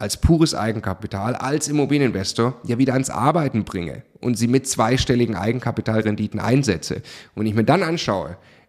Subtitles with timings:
[0.00, 6.40] als pures Eigenkapital, als Immobilieninvestor ja wieder ans Arbeiten bringe und sie mit zweistelligen Eigenkapitalrenditen
[6.40, 7.02] einsetze.
[7.34, 8.38] Und ich mir dann anschaue,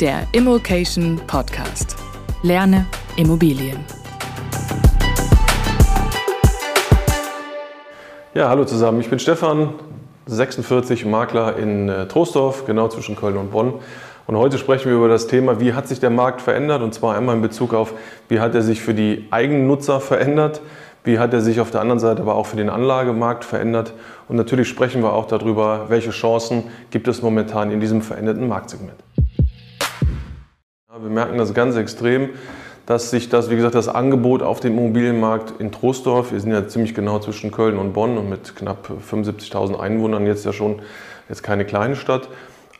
[0.00, 1.96] Der Immokation Podcast.
[2.42, 2.84] Lerne
[3.16, 3.78] Immobilien.
[8.34, 9.00] Ja, hallo zusammen.
[9.00, 9.74] Ich bin Stefan,
[10.26, 13.74] 46 Makler in äh, Troisdorf, genau zwischen Köln und Bonn.
[14.26, 16.82] Und heute sprechen wir über das Thema, wie hat sich der Markt verändert?
[16.82, 17.92] Und zwar einmal in Bezug auf,
[18.28, 20.60] wie hat er sich für die Eigennutzer verändert?
[21.04, 23.92] Wie hat er sich auf der anderen Seite aber auch für den Anlagemarkt verändert?
[24.26, 29.03] Und natürlich sprechen wir auch darüber, welche Chancen gibt es momentan in diesem veränderten Marktsegment.
[31.02, 32.28] Wir merken das ganz extrem,
[32.86, 36.68] dass sich das, wie gesagt, das Angebot auf dem Immobilienmarkt in Troisdorf, wir sind ja
[36.68, 40.82] ziemlich genau zwischen Köln und Bonn und mit knapp 75.000 Einwohnern jetzt ja schon
[41.28, 42.28] jetzt keine kleine Stadt,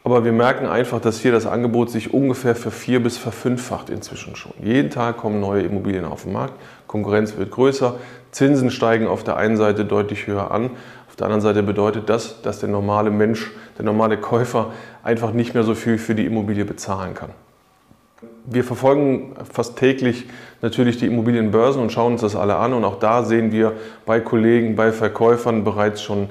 [0.04, 4.52] aber wir merken einfach, dass hier das Angebot sich ungefähr vervier- bis verfünffacht inzwischen schon.
[4.62, 6.54] Jeden Tag kommen neue Immobilien auf den Markt,
[6.86, 7.96] Konkurrenz wird größer,
[8.31, 10.70] Zinsen steigen auf der einen Seite deutlich höher an,
[11.08, 15.54] auf der anderen Seite bedeutet das, dass der normale Mensch, der normale Käufer einfach nicht
[15.54, 17.31] mehr so viel für die Immobilie bezahlen kann.
[18.47, 20.27] Wir verfolgen fast täglich
[20.60, 22.75] natürlich die Immobilienbörsen und schauen uns das alle an.
[22.75, 23.72] Und auch da sehen wir
[24.05, 26.28] bei Kollegen, bei Verkäufern bereits schon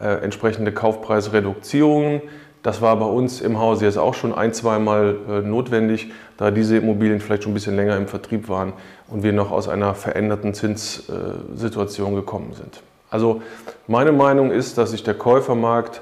[0.00, 2.20] äh, entsprechende Kaufpreisreduktionen.
[2.62, 6.78] Das war bei uns im Hause jetzt auch schon ein, zweimal äh, notwendig, da diese
[6.78, 8.72] Immobilien vielleicht schon ein bisschen länger im Vertrieb waren
[9.08, 12.82] und wir noch aus einer veränderten Zinssituation äh, gekommen sind.
[13.10, 13.42] Also
[13.86, 16.00] meine Meinung ist, dass sich der Käufermarkt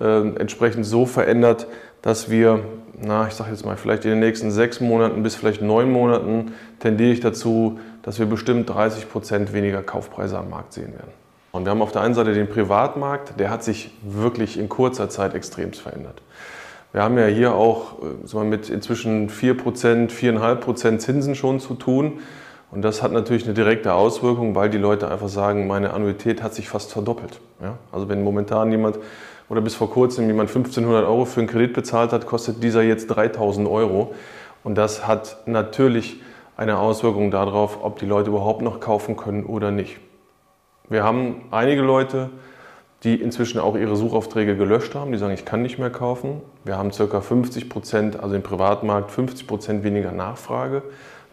[0.00, 1.66] äh, entsprechend so verändert,
[2.02, 2.60] dass wir
[3.02, 6.52] na, ich sage jetzt mal, vielleicht in den nächsten sechs Monaten bis vielleicht neun Monaten
[6.80, 11.12] tendiere ich dazu, dass wir bestimmt 30 Prozent weniger Kaufpreise am Markt sehen werden.
[11.52, 15.08] Und wir haben auf der einen Seite den Privatmarkt, der hat sich wirklich in kurzer
[15.08, 16.22] Zeit extrem verändert.
[16.92, 17.96] Wir haben ja hier auch
[18.32, 22.20] äh, mit inzwischen 4 Prozent, 4,5 Prozent Zinsen schon zu tun.
[22.70, 26.54] Und das hat natürlich eine direkte Auswirkung, weil die Leute einfach sagen, meine Annuität hat
[26.54, 27.40] sich fast verdoppelt.
[27.62, 27.78] Ja?
[27.92, 28.98] Also wenn momentan jemand
[29.48, 33.06] oder bis vor kurzem jemand 1500 Euro für einen Kredit bezahlt hat, kostet dieser jetzt
[33.06, 34.14] 3000 Euro.
[34.62, 36.20] Und das hat natürlich
[36.56, 39.98] eine Auswirkung darauf, ob die Leute überhaupt noch kaufen können oder nicht.
[40.90, 42.28] Wir haben einige Leute,
[43.04, 46.42] die inzwischen auch ihre Suchaufträge gelöscht haben, die sagen, ich kann nicht mehr kaufen.
[46.64, 47.20] Wir haben ca.
[47.20, 50.82] 50 Prozent, also im Privatmarkt 50 Prozent weniger Nachfrage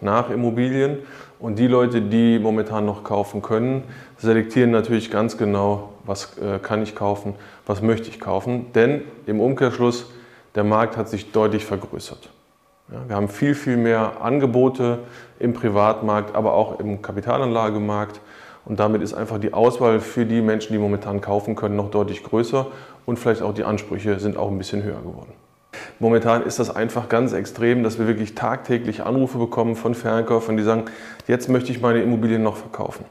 [0.01, 0.99] nach Immobilien.
[1.39, 3.83] Und die Leute, die momentan noch kaufen können,
[4.17, 8.67] selektieren natürlich ganz genau, was äh, kann ich kaufen, was möchte ich kaufen.
[8.73, 10.11] Denn im Umkehrschluss,
[10.55, 12.29] der Markt hat sich deutlich vergrößert.
[12.91, 14.99] Ja, wir haben viel, viel mehr Angebote
[15.39, 18.21] im Privatmarkt, aber auch im Kapitalanlagemarkt.
[18.63, 22.23] Und damit ist einfach die Auswahl für die Menschen, die momentan kaufen können, noch deutlich
[22.23, 22.67] größer
[23.05, 25.33] und vielleicht auch die Ansprüche sind auch ein bisschen höher geworden.
[25.99, 30.63] Momentan ist das einfach ganz extrem, dass wir wirklich tagtäglich Anrufe bekommen von Verkäufern, die
[30.63, 30.85] sagen,
[31.27, 33.05] jetzt möchte ich meine Immobilien noch verkaufen.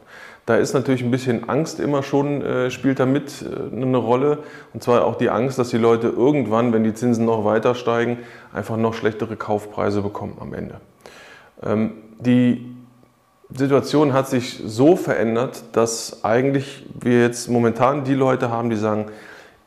[0.47, 4.41] Da ist natürlich ein bisschen Angst immer schon, äh, spielt da mit äh, eine Rolle.
[4.75, 8.19] Und zwar auch die Angst, dass die Leute irgendwann, wenn die Zinsen noch weiter steigen,
[8.53, 10.81] einfach noch schlechtere Kaufpreise bekommen am Ende.
[11.63, 12.75] Ähm, die
[13.55, 19.07] Situation hat sich so verändert, dass eigentlich wir jetzt momentan die Leute haben, die sagen,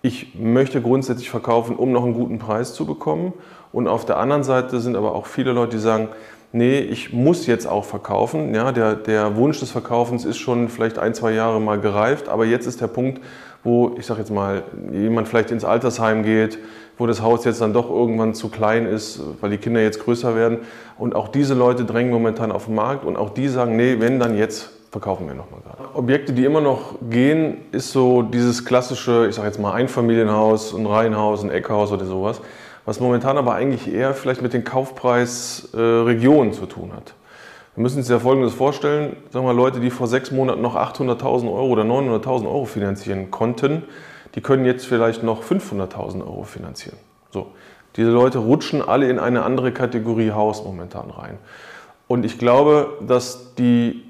[0.07, 3.33] ich möchte grundsätzlich verkaufen, um noch einen guten Preis zu bekommen.
[3.73, 6.07] Und auf der anderen Seite sind aber auch viele Leute, die sagen,
[6.53, 8.55] nee, ich muss jetzt auch verkaufen.
[8.55, 12.45] Ja, der, der Wunsch des Verkaufens ist schon vielleicht ein, zwei Jahre mal gereift, aber
[12.45, 13.21] jetzt ist der Punkt,
[13.65, 14.63] wo, ich sage jetzt mal,
[14.93, 16.57] jemand vielleicht ins Altersheim geht,
[16.97, 20.37] wo das Haus jetzt dann doch irgendwann zu klein ist, weil die Kinder jetzt größer
[20.37, 20.59] werden.
[20.97, 24.19] Und auch diese Leute drängen momentan auf den Markt und auch die sagen, nee, wenn
[24.19, 25.95] dann jetzt verkaufen wir nochmal gerade.
[25.95, 30.87] Objekte, die immer noch gehen, ist so dieses klassische, ich sage jetzt mal Einfamilienhaus, ein
[30.87, 32.41] Reihenhaus, ein Eckhaus oder sowas,
[32.83, 37.13] was momentan aber eigentlich eher vielleicht mit den Kaufpreisregionen äh, zu tun hat.
[37.75, 41.45] Wir müssen uns ja Folgendes vorstellen, sagen wir Leute, die vor sechs Monaten noch 800.000
[41.45, 43.83] Euro oder 900.000 Euro finanzieren konnten,
[44.33, 46.97] die können jetzt vielleicht noch 500.000 Euro finanzieren.
[47.29, 47.51] So,
[47.97, 51.37] diese Leute rutschen alle in eine andere Kategorie Haus momentan rein.
[52.07, 54.06] Und ich glaube, dass die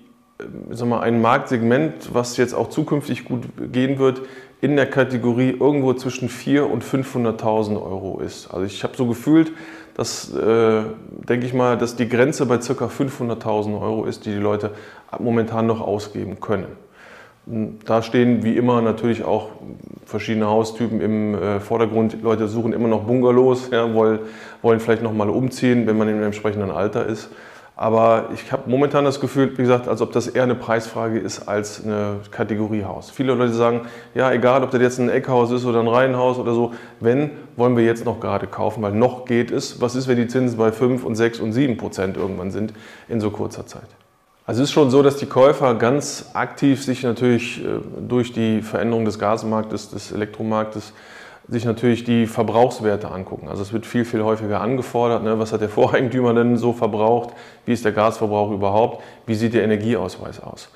[0.70, 4.22] sag mal, ein Marktsegment, was jetzt auch zukünftig gut gehen wird,
[4.62, 8.52] in der Kategorie irgendwo zwischen 400.000 und 500.000 Euro ist.
[8.52, 9.52] Also ich habe so gefühlt,
[9.96, 10.82] dass, äh,
[11.28, 12.86] denke ich mal, dass die Grenze bei ca.
[12.86, 14.72] 500.000 Euro ist, die die Leute
[15.20, 16.68] momentan noch ausgeben können.
[17.86, 19.50] Da stehen wie immer natürlich auch
[20.06, 22.22] verschiedene Haustypen im äh, Vordergrund.
[22.22, 24.20] Leute suchen immer noch Bungalows, ja, wollen,
[24.62, 27.30] wollen vielleicht noch mal umziehen, wenn man im entsprechenden Alter ist.
[27.80, 31.48] Aber ich habe momentan das Gefühl, wie gesagt, als ob das eher eine Preisfrage ist
[31.48, 33.12] als eine Kategoriehaus.
[33.12, 33.82] Viele Leute sagen,
[34.16, 37.78] ja, egal, ob das jetzt ein Eckhaus ist oder ein Reihenhaus oder so, wenn, wollen
[37.78, 39.80] wir jetzt noch gerade kaufen, weil noch geht es.
[39.80, 42.74] Was ist, wenn die Zinsen bei 5 und 6 und 7 Prozent irgendwann sind
[43.08, 43.88] in so kurzer Zeit?
[44.48, 48.64] Also es ist schon so, dass die Käufer ganz aktiv sich natürlich äh, durch die
[48.64, 50.94] Veränderung des Gasmarktes, des Elektromarktes
[51.50, 53.48] sich natürlich die Verbrauchswerte angucken.
[53.48, 55.24] Also es wird viel, viel häufiger angefordert.
[55.24, 55.40] Ne?
[55.40, 57.34] Was hat der Voreigentümer denn so verbraucht?
[57.66, 59.02] Wie ist der Gasverbrauch überhaupt?
[59.26, 60.70] Wie sieht der Energieausweis aus?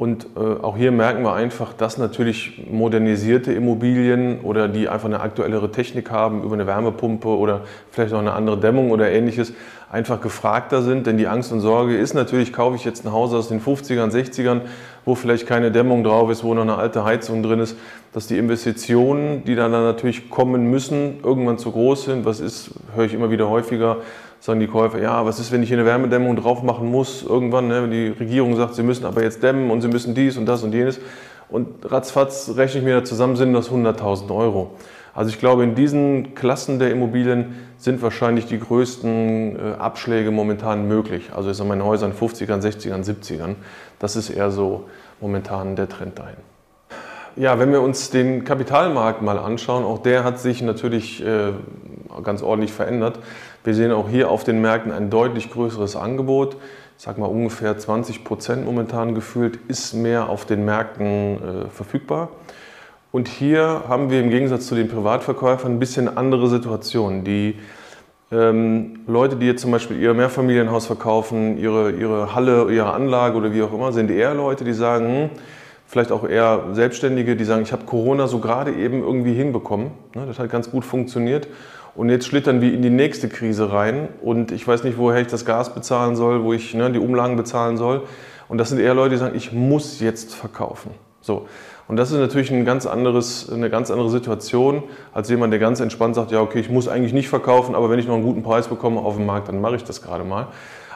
[0.00, 5.20] Und äh, auch hier merken wir einfach, dass natürlich modernisierte Immobilien oder die einfach eine
[5.20, 9.52] aktuellere Technik haben über eine Wärmepumpe oder vielleicht auch eine andere Dämmung oder ähnliches,
[9.90, 11.06] einfach gefragter sind.
[11.06, 14.10] Denn die Angst und Sorge ist natürlich, kaufe ich jetzt ein Haus aus den 50ern,
[14.10, 14.62] 60ern,
[15.04, 17.76] wo vielleicht keine Dämmung drauf ist, wo noch eine alte Heizung drin ist,
[18.12, 22.24] dass die Investitionen, die dann, dann natürlich kommen müssen, irgendwann zu groß sind.
[22.24, 23.98] Was ist, höre ich immer wieder häufiger,
[24.40, 27.68] sagen die Käufer, ja, was ist, wenn ich hier eine Wärmedämmung drauf machen muss, irgendwann,
[27.68, 30.46] ne, wenn die Regierung sagt, sie müssen aber jetzt dämmen und sie müssen dies und
[30.46, 31.00] das und jenes.
[31.50, 34.70] Und ratzfatz rechne ich mir da zusammen, sind das 100.000 Euro.
[35.14, 40.86] Also ich glaube, in diesen Klassen der Immobilien sind wahrscheinlich die größten äh, Abschläge momentan
[40.86, 41.30] möglich.
[41.34, 43.56] Also ist in meinen Häusern 50ern, 60ern, 70ern.
[43.98, 44.88] Das ist eher so
[45.20, 46.36] momentan der Trend dahin.
[47.36, 51.52] Ja, wenn wir uns den Kapitalmarkt mal anschauen, auch der hat sich natürlich äh,
[52.22, 53.18] ganz ordentlich verändert.
[53.64, 56.56] Wir sehen auch hier auf den Märkten ein deutlich größeres Angebot.
[56.98, 62.28] Ich sage mal ungefähr 20 Prozent momentan gefühlt ist mehr auf den Märkten äh, verfügbar.
[63.12, 67.24] Und hier haben wir im Gegensatz zu den Privatverkäufern ein bisschen andere Situationen.
[67.24, 67.58] Die
[68.30, 73.52] ähm, Leute, die jetzt zum Beispiel ihr Mehrfamilienhaus verkaufen, ihre, ihre Halle, ihre Anlage oder
[73.52, 75.30] wie auch immer, sind eher Leute, die sagen, hm,
[75.86, 79.90] vielleicht auch eher Selbstständige, die sagen, ich habe Corona so gerade eben irgendwie hinbekommen.
[80.14, 81.48] Ne, das hat ganz gut funktioniert.
[81.96, 85.26] Und jetzt schlittern wir in die nächste Krise rein und ich weiß nicht, woher ich
[85.26, 88.02] das Gas bezahlen soll, wo ich ne, die Umlagen bezahlen soll.
[88.48, 90.92] Und das sind eher Leute, die sagen, ich muss jetzt verkaufen.
[91.20, 91.48] So.
[91.90, 95.80] Und das ist natürlich ein ganz anderes, eine ganz andere Situation, als jemand, der ganz
[95.80, 98.44] entspannt sagt, ja, okay, ich muss eigentlich nicht verkaufen, aber wenn ich noch einen guten
[98.44, 100.46] Preis bekomme auf dem Markt, dann mache ich das gerade mal.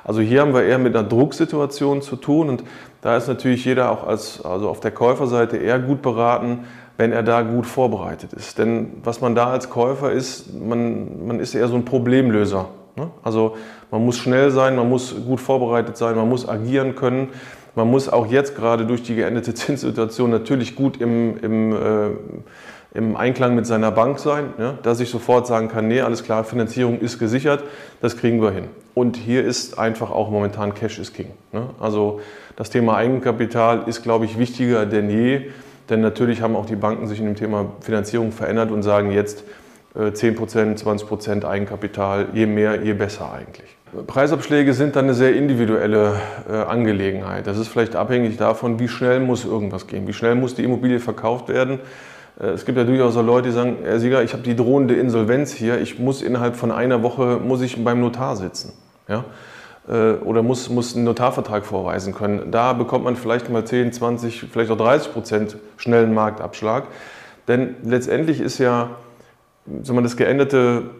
[0.04, 2.62] Also hier haben wir eher mit einer Drucksituation zu tun und
[3.00, 6.60] da ist natürlich jeder auch als, also auf der Käuferseite eher gut beraten,
[6.96, 8.58] wenn er da gut vorbereitet ist.
[8.58, 12.68] Denn was man da als Käufer ist, man, man ist eher so ein Problemlöser.
[12.94, 13.10] Ne?
[13.24, 13.56] Also
[13.90, 17.30] man muss schnell sein, man muss gut vorbereitet sein, man muss agieren können.
[17.74, 22.10] Man muss auch jetzt gerade durch die geänderte Zinssituation natürlich gut im, im, äh,
[22.94, 26.44] im Einklang mit seiner Bank sein, ja, dass ich sofort sagen kann, nee, alles klar,
[26.44, 27.64] Finanzierung ist gesichert,
[28.00, 28.68] das kriegen wir hin.
[28.94, 31.30] Und hier ist einfach auch momentan Cash is King.
[31.52, 31.68] Ne?
[31.80, 32.20] Also
[32.54, 35.50] das Thema Eigenkapital ist, glaube ich, wichtiger denn je,
[35.90, 39.44] denn natürlich haben auch die Banken sich in dem Thema Finanzierung verändert und sagen jetzt
[39.96, 43.76] äh, 10%, 20% Eigenkapital, je mehr, je besser eigentlich.
[44.06, 46.14] Preisabschläge sind dann eine sehr individuelle
[46.50, 47.46] äh, Angelegenheit.
[47.46, 51.00] Das ist vielleicht abhängig davon, wie schnell muss irgendwas gehen, wie schnell muss die Immobilie
[51.00, 51.78] verkauft werden.
[52.40, 54.94] Äh, es gibt ja durchaus auch Leute, die sagen, Herr Sieger, ich habe die drohende
[54.94, 58.72] Insolvenz hier, ich muss innerhalb von einer Woche muss ich beim Notar sitzen.
[59.08, 59.24] Ja?
[59.88, 62.50] Äh, oder muss, muss einen Notarvertrag vorweisen können.
[62.50, 66.84] Da bekommt man vielleicht mal 10, 20, vielleicht auch 30 Prozent schnellen Marktabschlag.
[67.46, 68.90] Denn letztendlich ist ja
[69.82, 70.90] sagen wir, das geänderte,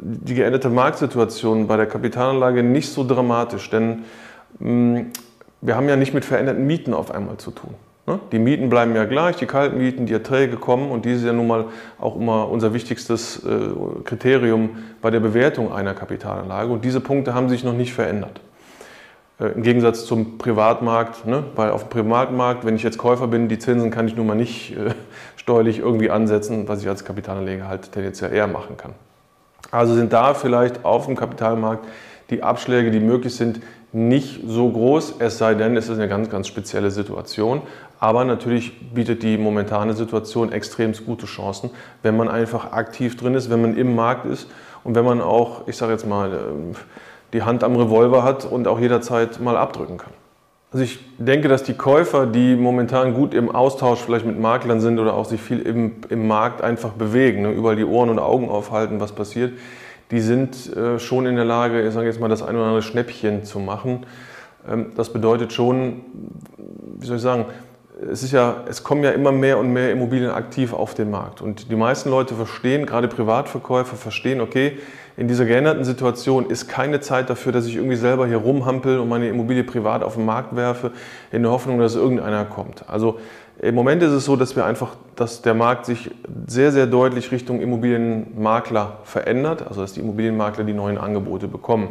[0.00, 3.70] die geänderte Marktsituation bei der Kapitalanlage nicht so dramatisch.
[3.70, 4.04] Denn
[4.58, 5.06] mh,
[5.60, 7.74] wir haben ja nicht mit veränderten Mieten auf einmal zu tun.
[8.06, 8.18] Ne?
[8.32, 11.46] Die Mieten bleiben ja gleich, die Kaltmieten, die Erträge kommen und dies ist ja nun
[11.46, 11.66] mal
[11.98, 13.70] auch immer unser wichtigstes äh,
[14.04, 16.72] Kriterium bei der Bewertung einer Kapitalanlage.
[16.72, 18.40] Und diese Punkte haben sich noch nicht verändert.
[19.40, 21.44] Äh, Im Gegensatz zum Privatmarkt, ne?
[21.56, 24.34] weil auf dem Privatmarkt, wenn ich jetzt Käufer bin, die Zinsen kann ich nun mal
[24.34, 24.90] nicht äh,
[25.36, 28.92] steuerlich irgendwie ansetzen, was ich als Kapitalanleger halt tendenziell eher machen kann.
[29.70, 31.86] Also sind da vielleicht auf dem Kapitalmarkt
[32.30, 33.60] die Abschläge, die möglich sind,
[33.92, 37.62] nicht so groß, es sei denn, es ist eine ganz, ganz spezielle Situation.
[37.98, 41.70] Aber natürlich bietet die momentane Situation extrem gute Chancen,
[42.02, 44.48] wenn man einfach aktiv drin ist, wenn man im Markt ist
[44.84, 46.76] und wenn man auch, ich sage jetzt mal, ähm,
[47.32, 50.12] die Hand am Revolver hat und auch jederzeit mal abdrücken kann.
[50.72, 55.00] Also ich denke, dass die Käufer, die momentan gut im Austausch vielleicht mit Maklern sind
[55.00, 58.48] oder auch sich viel im, im Markt einfach bewegen, ne, überall die Ohren und Augen
[58.48, 59.52] aufhalten, was passiert,
[60.12, 62.82] die sind äh, schon in der Lage, ich sage jetzt mal, das ein oder andere
[62.82, 64.06] Schnäppchen zu machen.
[64.68, 66.02] Ähm, das bedeutet schon,
[66.98, 67.46] wie soll ich sagen,
[68.08, 71.42] es, ist ja, es kommen ja immer mehr und mehr Immobilien aktiv auf den Markt.
[71.42, 74.78] Und die meisten Leute verstehen, gerade Privatverkäufer verstehen, okay,
[75.16, 79.08] in dieser geänderten Situation ist keine Zeit dafür, dass ich irgendwie selber hier rumhampel und
[79.08, 80.92] meine Immobilie privat auf den Markt werfe,
[81.32, 82.88] in der Hoffnung, dass irgendeiner kommt.
[82.88, 83.18] Also
[83.60, 86.10] im Moment ist es so, dass wir einfach, dass der Markt sich
[86.46, 91.88] sehr, sehr deutlich Richtung Immobilienmakler verändert, also dass die Immobilienmakler die neuen Angebote bekommen.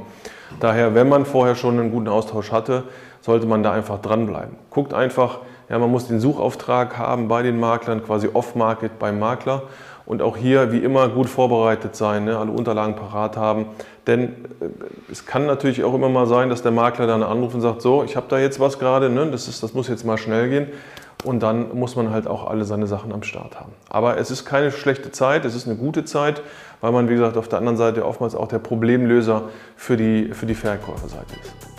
[0.59, 2.85] Daher, wenn man vorher schon einen guten Austausch hatte,
[3.21, 4.55] sollte man da einfach dranbleiben.
[4.71, 9.63] Guckt einfach, ja, man muss den Suchauftrag haben bei den Maklern, quasi off-market beim Makler
[10.09, 13.67] und auch hier wie immer gut vorbereitet sein, ne, alle Unterlagen parat haben.
[14.07, 17.61] Denn äh, es kann natürlich auch immer mal sein, dass der Makler dann anruft und
[17.61, 20.49] sagt, so, ich habe da jetzt was gerade, ne, das, das muss jetzt mal schnell
[20.49, 20.67] gehen.
[21.25, 23.73] Und dann muss man halt auch alle seine Sachen am Start haben.
[23.87, 26.41] Aber es ist keine schlechte Zeit, es ist eine gute Zeit,
[26.81, 29.43] weil man, wie gesagt, auf der anderen Seite oftmals auch der Problemlöser
[29.75, 31.78] für die, für die Verkäuferseite ist.